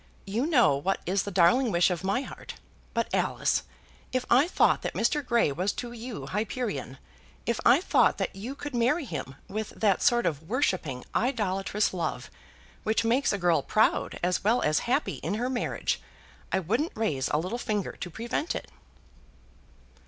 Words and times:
You 0.25 0.47
know 0.47 0.77
what 0.77 0.99
is 1.05 1.21
the 1.21 1.29
darling 1.29 1.71
wish 1.71 1.91
of 1.91 2.03
my 2.03 2.21
heart. 2.23 2.55
But, 2.95 3.13
Alice, 3.13 3.61
if 4.11 4.25
I 4.31 4.47
thought 4.47 4.81
that 4.81 4.95
Mr. 4.95 5.23
Grey 5.23 5.51
was 5.51 5.71
to 5.73 5.91
you 5.91 6.25
Hyperion, 6.25 6.97
if 7.45 7.59
I 7.67 7.81
thought 7.81 8.17
that 8.17 8.35
you 8.35 8.55
could 8.55 8.73
marry 8.73 9.05
him 9.05 9.35
with 9.47 9.69
that 9.79 10.01
sort 10.01 10.25
of 10.25 10.49
worshipping, 10.49 11.05
idolatrous 11.13 11.93
love 11.93 12.31
which 12.81 13.03
makes 13.05 13.31
a 13.31 13.37
girl 13.37 13.61
proud 13.61 14.19
as 14.23 14.43
well 14.43 14.63
as 14.63 14.79
happy 14.89 15.17
in 15.17 15.35
her 15.35 15.51
marriage, 15.51 16.01
I 16.51 16.57
wouldn't 16.57 16.93
raise 16.95 17.27
a 17.29 17.37
little 17.37 17.59
finger 17.59 17.91
to 17.91 18.09
prevent 18.09 18.55
it." 18.55 18.71